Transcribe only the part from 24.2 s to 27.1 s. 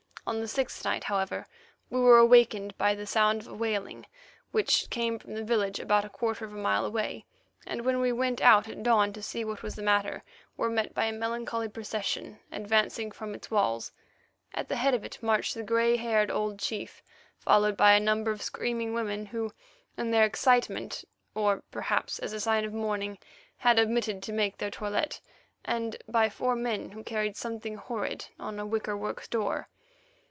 to make their toilette, and by four men, who